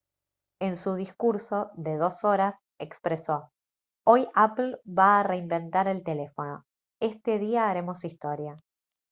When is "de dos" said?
1.75-2.23